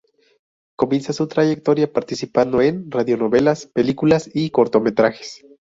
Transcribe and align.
Comienza 0.75 1.13
su 1.13 1.27
trayectoria 1.27 1.93
participando 1.93 2.59
en 2.63 2.89
radionovelas, 2.89 3.67
películas 3.67 4.31
y 4.33 4.49
cortometrajes. 4.49 5.45